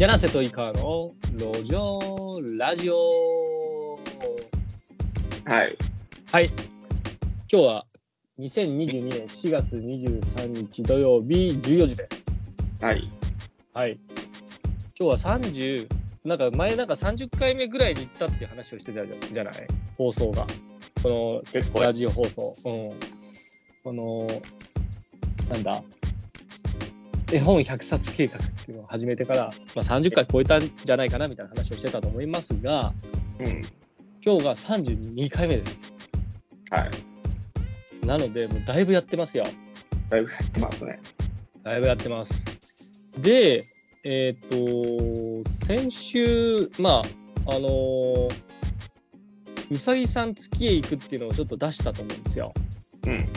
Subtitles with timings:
[0.00, 2.00] 柳瀬と井川の路上
[2.56, 3.98] ラジオ。
[5.44, 5.76] はい。
[6.32, 6.46] はい。
[6.46, 6.54] 今
[7.48, 7.84] 日は
[8.38, 12.24] 2022年4月23日土曜日14時です。
[12.80, 13.10] はい。
[13.74, 14.00] はい。
[14.98, 15.86] 今日は30
[16.24, 19.54] なんか前なんか30回目ぐらいに行ったっていう話をしてたじゃない？
[19.98, 20.46] 放送が。
[21.02, 21.42] こ
[21.74, 22.54] のラジオ放送。
[22.64, 22.92] うん。
[23.84, 24.26] この
[25.50, 25.82] なんだ？
[27.32, 32.92] 絵本100冊計画っていうのを始めてから、まあ、30回超えたんじゃないかなみたいな話をしてたと思いますが
[33.38, 33.62] うん。
[34.24, 35.92] 今日が32回目です
[36.70, 38.06] はい。
[38.06, 39.44] なのでもうだいぶやってますよ
[40.08, 41.00] だいぶ減ってますね。
[41.62, 42.44] だいぶやってます
[43.18, 43.64] で
[44.02, 47.02] えっ、と先週ま
[47.46, 48.50] ああのー
[49.70, 52.52] うさぎさん月へ行くっていうのをちょっと出したと思うんですよ。
[53.06, 53.12] うん。
[53.12, 53.28] うん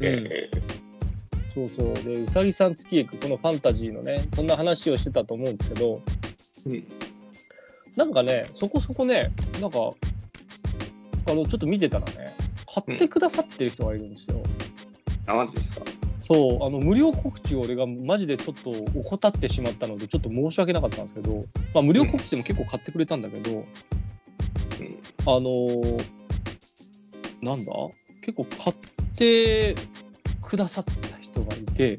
[0.00, 0.50] え
[1.66, 1.94] そうそう。
[2.04, 6.84] でうさぎさん月へ行くこのファンタジーのねそんな話をしてたと思うんですけどーうん。
[7.96, 9.78] なんかねそこそこねなんか
[11.26, 12.36] あのちょっと見てたらね
[12.72, 14.42] 買ってくださってる人がいるんですよ。
[15.26, 15.84] あ、マジですか？
[16.22, 16.64] そう。
[16.64, 21.44] あの無料告知を俺がマジでちょっと怠ってしまったのでちょっと申し訳なかったんですけど、
[21.74, 23.64] まあ、無料告知でも結構買ってくれたんだけど、うん。
[25.26, 26.04] あのー
[27.42, 27.72] なんだ？
[28.20, 28.76] 結構買っ
[29.16, 29.74] て
[30.42, 31.98] くださった人がいて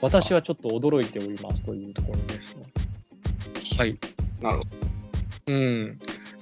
[0.00, 2.56] 私はちょっと驚いておりますというところです。
[3.78, 3.98] はい。
[4.40, 4.64] なるほ
[5.46, 5.96] うん、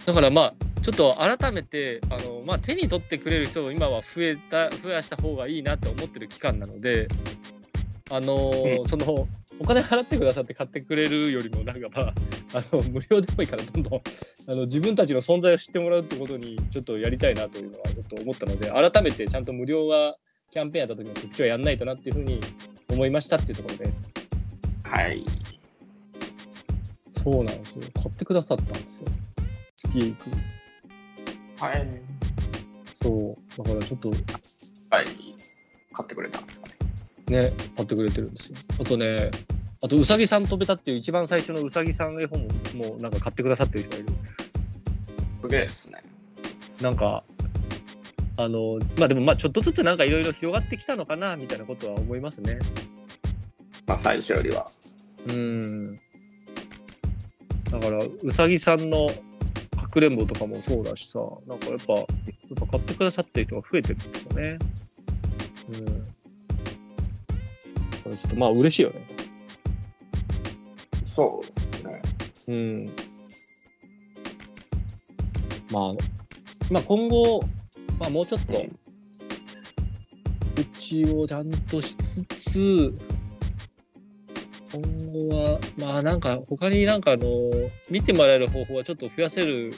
[0.07, 7.09] だからまあちょっと改めてあの、まあ、手に取ってくれる人を今は増えた増やした方がいいなって思ってる期間なので
[8.11, 9.29] あのーうんその
[9.61, 12.15] お金払ってくださって買ってくれるよりもなんかまあ
[12.59, 20.17] あの無料でもいいからどんどんあの自分たちの存在を知ってもらうってことにちょっとやりたいなというのはちょっと思ったので改めてちゃんと無料が
[20.53, 22.39] キャンペーンやった時の告知はやんないとなっていうふうに
[22.91, 24.13] 思いましたっていうところです。
[24.85, 24.91] ど。
[24.91, 25.25] はい。
[27.11, 29.09] そうなんですよ買ってくださったんですよ
[29.77, 30.31] 月へ行く
[31.59, 31.89] はい。
[32.93, 34.17] そうだからちょっとはい。
[35.95, 36.67] 買ってくれたんですか
[37.31, 37.43] ね。
[37.45, 38.57] ね、買ってくれてるんですよ。
[38.79, 39.31] あとね、
[39.83, 42.49] あと、うさぎさん飛べたっていう一番最初のうさぎさん絵本も
[42.91, 44.09] もうなんか買ってくださってる人がいる。
[45.41, 46.03] すげえですね。
[46.83, 47.25] なんか、
[48.37, 52.59] あの、まあでもまあちょっとずつなんかいろいろ広がってきたのかなみたいなことは思いますね。
[53.87, 54.67] まあ、最初よりは。
[55.29, 55.97] うん。
[57.71, 59.09] だから、うさぎさんの
[59.77, 62.07] かくれんぼとかもそうだしさ、なんかやっぱ、やっ
[62.61, 64.59] ぱ買ってくださってる人が増えてるんですよね。
[65.69, 65.85] うん。
[65.85, 65.93] だ
[68.05, 69.07] からちょっとまあ嬉しいよね。
[71.15, 72.03] そうですね。
[72.49, 72.91] うん。
[75.71, 75.95] まあ、
[76.71, 77.41] まあ今後、
[77.99, 78.79] まあもうちょっと、うん
[80.55, 82.95] うちをちゃんとしつつ、
[84.73, 84.83] 今
[85.13, 87.27] 後は、まあなんか他になんかあの、
[87.91, 89.73] 見てもらえる方法はちょっと増やせる、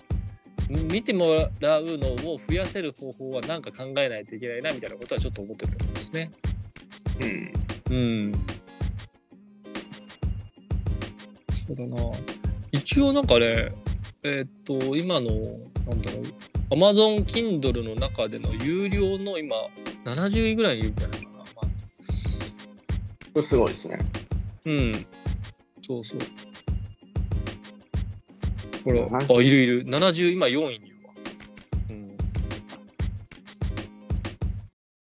[0.69, 6.31] 見てもらうのを増やせる方法はなんか考えないといけないなみたいなことはちょっと思ってると思いますね。
[7.21, 7.97] うん。
[7.97, 7.99] う
[8.31, 8.33] ん。
[11.53, 12.11] そうだな。
[12.73, 13.73] 一応なんかね、
[14.25, 15.31] えーっと、今の、
[15.87, 16.25] なんだろう、
[16.71, 19.57] Amazon Kindle の中での有料の今、
[20.05, 21.39] 70位ぐらいにいるんじゃないかな。
[21.39, 21.45] ま
[23.37, 23.99] あ、すごいですね。
[24.67, 25.07] うん。
[25.83, 26.21] そうそう。
[28.85, 29.87] ほら、あ、70いるいる。
[29.87, 31.15] 70、今4位にいるわ。
[31.91, 32.17] うん。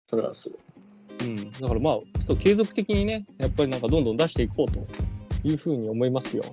[0.09, 0.59] それはすごい。
[1.21, 4.79] うん、だからまあ、ちょっと継続的にね、やっぱりなんかどんどん出していこうと
[5.47, 6.43] いうふうに思いますよ。
[6.43, 6.51] はい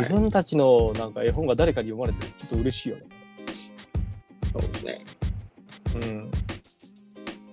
[0.00, 3.02] 自分たちのなんか絵本が誰かに読まれてるちょっと嬉しいよね。
[4.52, 5.04] そうですね。
[5.94, 6.30] うん。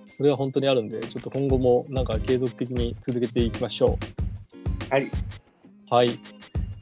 [0.06, 3.98] それは本当にあるんで、ちょっと今後もなんか継続的に続けていきましょ
[4.90, 5.04] はい。
[5.04, 5.10] う。
[5.90, 6.18] はい。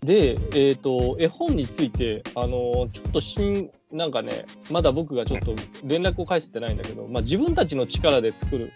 [0.02, 5.54] で、えっ、と、絵本について、あのーちょっと新、なんかね、まだ僕がちょっと
[5.84, 8.72] 連絡を返せてないんだけど、まあ自分たちの力で作る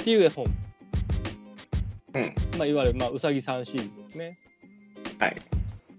[0.00, 0.44] っていう絵本。
[2.14, 2.34] うん。
[2.58, 4.38] まあ、いわゆる、まあ、うさぎさんシリーズですね。
[5.18, 5.36] はい。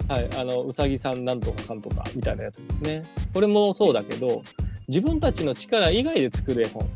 [0.07, 3.05] はい、あのうさぎさんなんとかかんとかみたいなやつですね。
[3.33, 4.43] これもそうだけど、
[4.89, 6.89] 自分たちの力以外で作る絵本。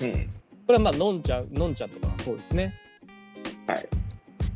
[0.00, 0.12] うん。
[0.66, 2.74] これはまあ、のんちゃん、のんちゃんとかがそうですね。
[3.68, 3.88] はい。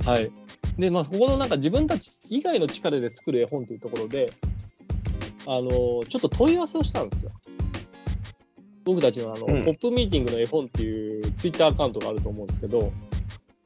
[0.04, 0.30] はい。
[0.76, 4.32] で、まあ、ここのなんか自分たち以外の力で作る絵本というところで、
[5.46, 7.30] あのちょっと問い合わせをしたんですよ。
[8.84, 12.92] 僕たちのあの、うんポップミーティングの絵本っていうツイッターアカウントがあると思うんですけど、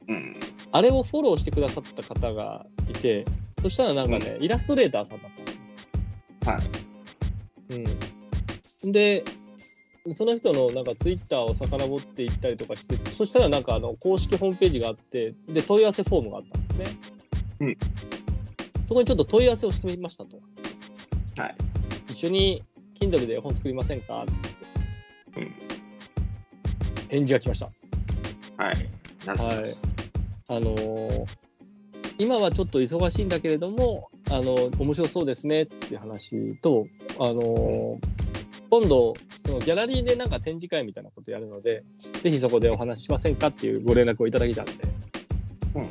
[0.07, 0.35] うん。
[0.71, 3.25] あれをフォローしてくださった方がいて、
[3.61, 5.61] そしたらなんかね、イラストレーターさんだったんですよ。
[6.51, 7.77] はい。
[7.77, 7.85] うん、
[8.91, 9.23] で
[10.13, 16.77] その人のなんかツイッターを遡っていったりとかしてそしたらなんかあの公式ホームページがあってで問い合わせフォームがあったんです
[17.59, 17.77] ね。
[18.87, 20.37] そこにちょっと問い合わせをしてみましたと。
[21.37, 21.55] はい。
[22.09, 22.63] 一緒に
[22.99, 24.23] Kindle で絵本作りませんか？
[24.23, 24.25] っ
[25.33, 25.53] てうん。
[27.09, 27.65] 返事が来ました。
[28.63, 28.75] はい。
[29.25, 29.75] はい。
[30.49, 31.25] あのー
[32.17, 36.87] 今はちょっと忙しいんだけれども、あの面白そうですねっていう話と、
[37.19, 38.14] あのー
[38.77, 39.13] 今度、
[39.45, 41.85] そのギャラリーでなんか展示会みたいなことやるので、
[42.21, 45.85] ぜひそこでお話ししませんかっていうご連絡をいただいたんで、ちょうん。
[45.85, 45.89] っ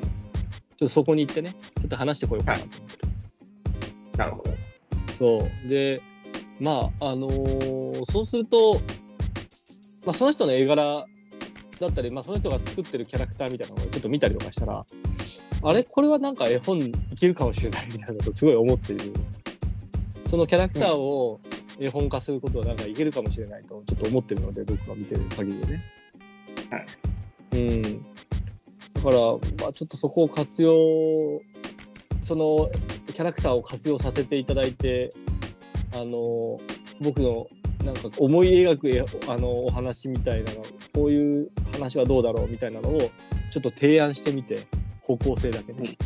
[0.77, 4.19] とそこに行ってね、ちょっと話してこようかなと思ってる。
[4.19, 4.51] なるほど。
[5.15, 5.69] そう。
[5.69, 6.03] で、
[6.61, 8.75] まあ、あのーそうすると、
[10.05, 11.07] まあ、その人の絵柄
[11.81, 14.85] だったり、まあ、その人が作ってるキャラクターみたいなのをちょっと見たりとかしたら、
[15.63, 15.85] あれ？
[15.85, 19.15] これはなんか絵本いけるかもしれないみたいなことすごい思っている。
[20.29, 21.41] そのキャラクターを
[21.79, 25.83] 絵本化することはなんかいけるかもしれないとちょっと思ってるので、僕が見てる限りでね。
[26.71, 26.87] はい。
[27.59, 27.83] うん。
[27.83, 30.71] だから、まあ、ちょっとそこを活用、
[32.23, 32.71] その
[33.07, 35.11] キャラクターを活用させていただいて、
[35.95, 36.61] あの、
[37.01, 37.47] 僕の
[37.85, 40.63] なんか思い描く絵あのお話みたいなの、
[40.95, 44.67] こういう話はどうだろうみたいなのをちょっと提案してみて、
[45.03, 45.99] 方向性だけね。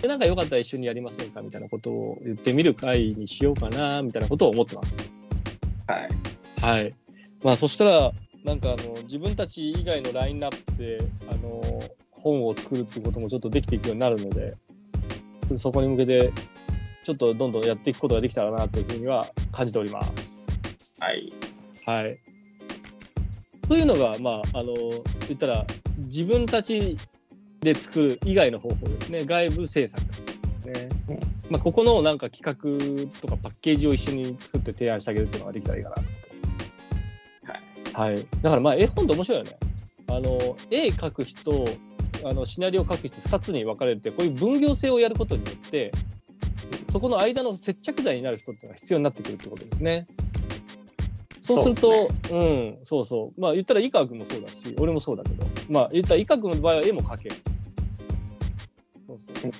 [0.00, 5.14] で、なんかよかったら一緒にやりませんかみたいなことを言ってみる会にしようかな、みたいなことを思ってます。
[5.86, 6.08] はい。
[6.60, 6.94] はい。
[7.42, 8.12] まあそしたら
[8.44, 10.98] なんかあの自分たち以外のラインナップで
[11.30, 14.54] あの本を作るっていうこともちょっとできていくようになるので、
[15.56, 16.32] そこに向けて
[17.04, 20.46] ちょっとどんどんやっていくことができたらなというふうには感じております。
[21.00, 21.32] はい。
[21.86, 22.18] はい。
[23.66, 24.74] というのがまああの
[25.28, 25.66] 言ったら
[25.98, 26.96] 自分たち
[27.60, 29.24] で作る以外の方法ですね。
[29.24, 30.02] 外部制作
[30.64, 30.88] ね。
[31.08, 31.18] うん
[31.50, 36.34] まあここのなんか企画とかパッケージを一緒に作って提案してあげるっていうのができたらいいかなと思って
[37.44, 37.96] ます。
[37.96, 38.12] はい。
[38.12, 39.56] はい、だからまあ絵本って面白いよね。
[40.08, 41.66] あの絵描く人
[42.24, 45.92] あのシナリオを書く人2つに分かれてこういう分業制をやることによって
[46.90, 50.06] そこの間の接着剤になる人っていうのが必要になってくるってことですね。
[51.40, 57.36] そうするとそううんそうそうまあ言ったら井川君もそうだし俺もそうだけどまあ言ったら井川君の場合は絵も描ける。
[59.18, 59.52] そうそう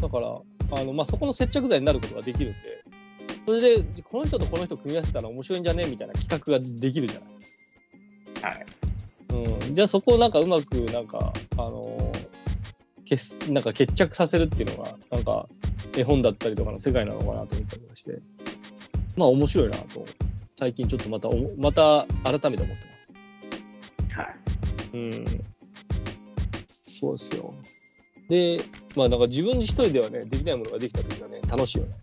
[0.00, 0.28] だから
[0.80, 2.84] あの、まあ、そこの接着剤になることができるんで
[3.44, 5.84] それでこの人とこの人組み合わせたら面白いんじゃね？
[5.86, 8.54] みたいな企画ができるじゃない。
[8.54, 8.66] はい。
[9.68, 15.48] うん、じゃあそこをなんかうまくなんかあのーなんか決着させるっていうのがなんか
[15.96, 18.18] 絵本だったりとかの世界なのかなと思ったりとかして
[19.16, 20.04] まあ面白いなと
[20.58, 23.14] 最近ちょっとまたおもまた改めて思ってます。
[24.10, 24.36] はい。
[24.92, 25.24] うん。
[26.82, 27.54] そうですよ。
[28.28, 28.60] で
[28.96, 31.94] まあなんか自分一人ではねできないものができた時はね楽しいよね。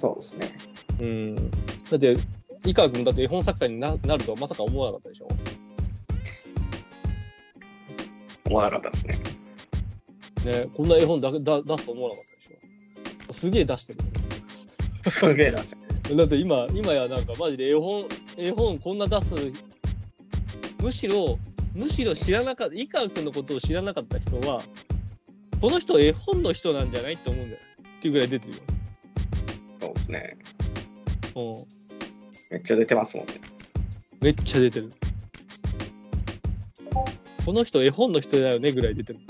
[0.00, 0.52] そうですね。
[1.00, 1.50] うん。
[1.90, 2.16] だって
[2.64, 5.28] 井川君だって絵本作家にななるとはまさか思わなかったでしょ？
[8.46, 9.18] 思わなかったですね。
[10.44, 13.32] ねこんな絵本だだ出すと思わなかったでしょ？
[13.32, 13.98] すげえ出してる。
[15.10, 15.62] すげえな。
[16.16, 18.04] だって今、今やなんかマジで絵本、
[18.36, 19.34] 絵本こんな出す、
[20.82, 21.38] むしろ、
[21.74, 24.62] むしろ知らなかった、井川君のことを知らなかった人は、
[25.64, 27.62] この人絵本の人なんじゃないって思うんだよ。
[27.98, 28.60] っていうぐらい出てるよ。
[29.80, 30.36] そうですね。
[31.34, 31.54] うん。
[32.50, 33.32] めっちゃ出てますもんね。
[34.20, 34.92] めっちゃ出てる。
[37.46, 39.20] この人絵本の人だよねぐらい出てる。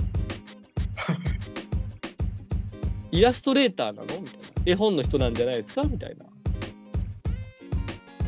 [3.12, 4.21] イラストレーターなの？
[4.21, 4.62] みたいな。
[4.67, 5.85] 絵本の人なんじゃないですか？
[5.85, 6.26] みたいな。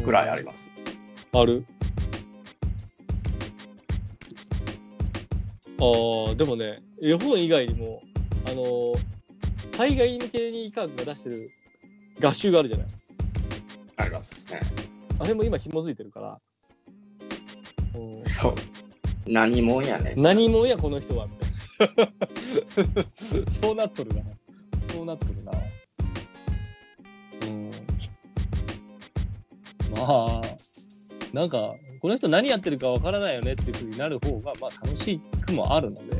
[0.05, 0.59] ぐらいあります。
[1.33, 1.67] ある？
[5.79, 8.03] ああ、でもね、絵本以外にも、
[8.47, 8.99] あのー
[9.77, 11.51] 海外向けに科学が出してる
[12.23, 12.87] 合集があるじゃない。
[13.97, 14.61] ありますね。
[15.19, 16.41] あれも今紐づいてるから。
[17.95, 19.33] うん。
[19.35, 20.15] 何もんやね。
[20.17, 22.13] 何もやこの人はみたいな
[23.61, 24.23] そうなっとるな
[24.91, 25.53] そうなっとるな
[27.43, 27.71] うん
[29.95, 30.43] まあ
[31.35, 36.17] なんかこの人何やってるかわからないよねっていうふうになる方がまあ楽しくもあるので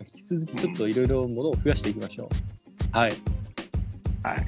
[0.00, 2.28] 引き続きちょっといろいろものを増やしていきましょ
[2.94, 3.12] うはい
[4.22, 4.46] はい。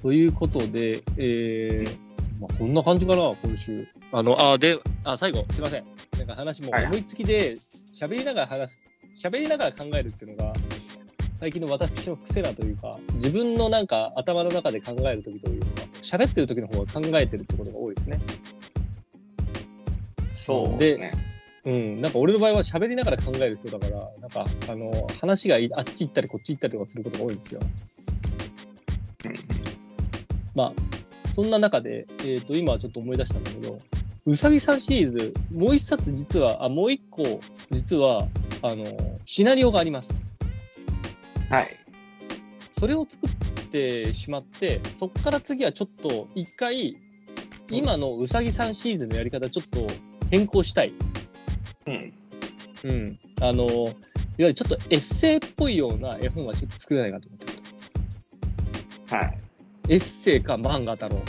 [0.00, 3.86] ということで、えーまあ、こんな感じかな、今週。
[4.12, 5.84] あの、あ、で、あ、最後、すいません。
[6.18, 7.54] なんか話もはい思いつきで、
[7.92, 8.80] 喋りながら話す、
[9.22, 10.52] 喋りながら考えるっていうのが、
[11.38, 15.72] 最近の私の癖なというか、自分のなんか頭の中で考えるときというのは、
[16.02, 18.20] 喋ってる時の方が考えてるってことが多いですね。
[20.50, 21.12] そうですね。
[21.64, 27.60] うん、なんか俺の場合は喋りながら考える人だから、なんか、あの、話がいあっち行ったりこっち行ったりとかすることが多いんですよ。
[29.24, 29.34] うん
[30.54, 30.72] まあ、
[31.32, 33.78] そんな中で、えっ、と、今ちょっと思い出したんだけど、
[34.26, 37.40] うさぎさんシリーズ、もう一冊実は、あ、もう一個、
[37.70, 38.26] 実は、
[38.62, 38.84] あの、
[39.26, 40.30] シナリオがあります。
[41.50, 41.76] はい。
[42.72, 43.30] それを作っ
[43.70, 46.96] てしまってそっから次はちょっと一回
[47.70, 49.86] 今のうさぎさんシリーズのやり方ちょっと
[50.30, 50.92] 変更したい。
[51.86, 52.12] うん。
[52.84, 53.18] うん。
[53.40, 53.92] あの、いわ
[54.38, 57.38] ゆるちょっとエッセイっぽいような絵本はちょっと作れないかと思っ
[59.08, 59.16] て。
[59.16, 59.38] はい。
[59.88, 61.20] エッセイか漫画太郎。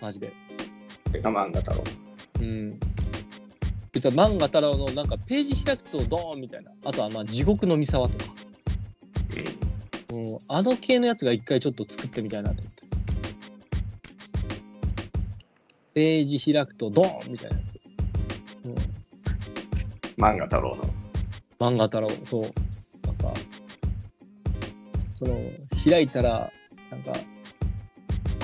[0.00, 0.32] マジで。
[1.12, 1.82] てか漫画太郎。
[2.40, 2.78] うん。
[2.78, 2.78] 言
[3.98, 6.72] ったら漫画太郎のなんかページ開くとドーンみたいな。
[6.84, 8.24] あとはまあ地獄の三沢とか。
[10.12, 10.18] うん。
[10.18, 10.38] うん。
[10.48, 12.86] あの系のやつが一回ちょっと作ってみたいなと思って。
[15.94, 17.85] ページ開くとドーンみたいなやつ。
[20.18, 20.24] うん。
[20.24, 20.84] 漫画太郎の。
[21.58, 22.42] 漫画太郎、そう。
[23.06, 23.34] なんか、
[25.14, 25.40] その、
[25.84, 26.50] 開いたら、
[26.90, 27.12] なんか、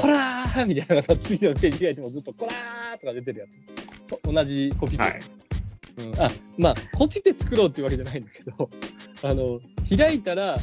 [0.00, 3.83] こらーみたいなのが次のページ開いてもずっとこらーとか出てるやつ。
[4.09, 5.02] と同じコピペ。
[5.02, 5.21] はい。
[5.99, 8.71] うん、あ、まあ、コピペ作ろうっていうわけじゃないんだけど、
[9.23, 9.61] あの、
[9.97, 10.59] 開いたら、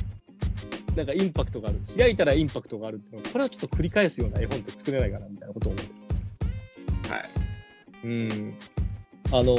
[0.95, 1.79] なんかインパクトがある。
[1.97, 5.93] 開いたらインパクトがあるっていうのこれをちょっと繰り返すような絵本って作れないかなみたいなことを思って
[7.07, 7.13] る。
[7.13, 7.29] はい。
[8.03, 8.53] うん。
[9.31, 9.55] あの、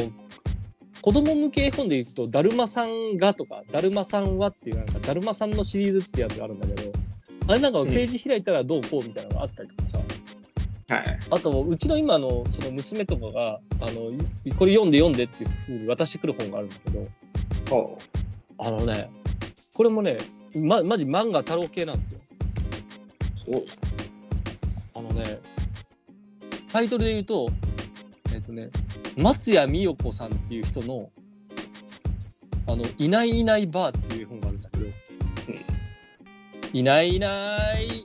[1.03, 6.93] 子供向け絵本で言うと、だるまさんがとか、だるまさんはっていう、なんか、だるまさんのシリーズってやつがあるんだけど、
[7.47, 9.99] あれなんかページ開いたらどうこうみたいなのがあったりとかさ、
[10.89, 11.05] はい。
[11.31, 14.11] あと、うちの今のその娘とかが、あの、
[14.45, 17.99] いこれ読んで読んでっていうふうに渡してくる本があるんだけど。
[18.59, 19.09] あのね、
[19.75, 20.19] これもね、
[20.57, 22.21] ま、マジ漫画太郎系なんですよ。
[23.53, 23.65] そう。
[24.97, 25.39] あのね、
[26.73, 27.49] タイトルで言うと、
[28.51, 28.71] とね、
[29.17, 31.11] 松谷美代子さんっていう人の、
[32.67, 34.87] あの、いないいないばーっていう絵本があるんだけど、
[36.73, 38.05] いないいないって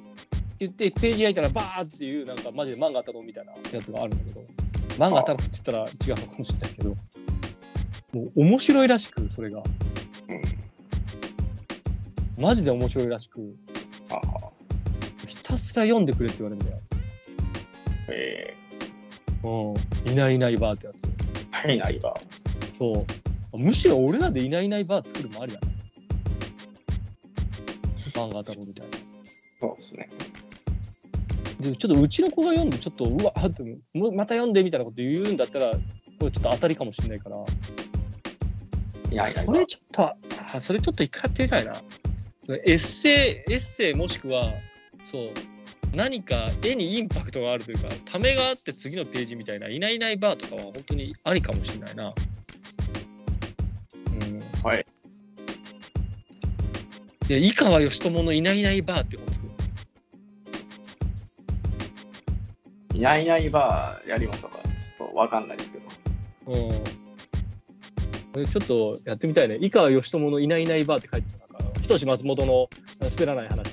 [0.59, 4.41] 言って、ページ開いたらバーっていう、なんかマジで漫画太郎みたいなやつがあるんだけど、
[4.97, 6.95] 漫画太郎って言ったら違うのかもしれないけど、も
[8.21, 9.59] う面白いらしく、それが。
[9.59, 9.61] う
[12.41, 12.43] ん。
[12.43, 13.55] マジで面白いらしく。
[15.27, 16.81] ひたすら読んでくれって言われるんだよ。
[18.07, 18.55] え
[19.45, 20.11] うん。
[20.11, 21.71] いないいないばーってやつ。
[21.71, 22.13] い、ないわ。
[22.73, 23.05] そ
[23.53, 23.57] う。
[23.57, 25.67] むしろ俺らでいないいないバー作るもありだね。
[28.13, 28.97] 漫画太郎みたいな。
[29.59, 30.09] そうですね。
[31.59, 35.77] で、ちょっとうちの子が読んで、ちょっと、うわって、もうまた読んでみたいなこと言うんだったら、こ
[36.25, 37.37] れちょっと当たりかもしれないから、
[39.11, 41.75] いないいないそれちょっと、あそれちょっと一回やってみたいな。
[42.41, 44.51] そのエッセイ、エッセイもしくは、
[45.09, 45.29] そう、
[45.95, 52.13] 何か絵にインパクトがあるというか、ためがあって次のページみたいな、いないいないバーとかは本当にありかもしれないな。
[54.07, 54.43] うん。
[54.61, 54.85] はい。
[57.27, 59.51] で、井川義友のいないいないバーって本作る。
[62.95, 64.59] いないいないばーやりましょうか。
[64.97, 65.85] ちょっとわかんないですけど。
[66.47, 66.71] うん。
[68.33, 69.57] これちょっとやってみたいね。
[69.61, 71.63] 井川義友のいないいないバーって書いてある。
[71.63, 73.64] なんか、ひとし松本のあ滑らない話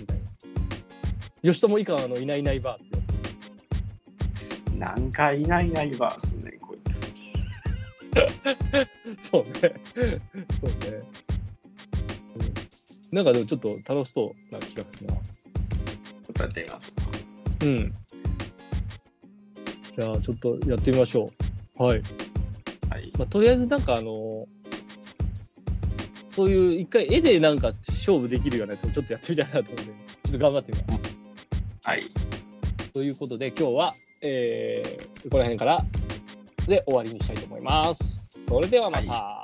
[1.42, 1.50] みたいな。
[1.50, 2.96] 義友井川のいないいないバーって
[4.78, 6.78] やなんかいないいないばーっすね、こい
[9.04, 9.16] つ。
[9.16, 9.28] つ。
[9.30, 9.50] そうね。
[10.60, 10.76] そうね。
[12.36, 12.52] うん
[13.12, 15.12] なんかでもちょっと楽しそうな気がするな。
[15.12, 15.20] ちょ
[16.30, 17.66] っとやってみましょうか。
[17.66, 17.92] うん。
[19.94, 21.30] じゃあちょっとやってみましょ
[21.78, 21.82] う。
[21.82, 22.02] はい。
[22.88, 23.12] はい。
[23.18, 24.46] まあ、とりあえずなんかあの
[26.26, 29.92] そういう一回絵でなんか勝負できるようなやつをちょっとやってみたいなと思うんで、
[30.24, 31.11] ちょっと頑張ってみます。
[31.92, 32.04] はい。
[32.94, 35.78] ということで今日は、えーここら辺から
[36.66, 38.46] で終わりにしたいと思います。
[38.46, 39.41] それではまた。